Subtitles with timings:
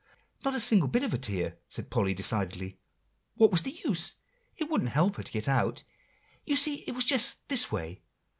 [0.43, 2.79] "Not a single bit of a tear," said Polly decidedly;
[3.35, 4.13] "what was the use?
[4.57, 5.83] it wouldn't help her to get out.
[6.43, 8.01] You see, it was just this way.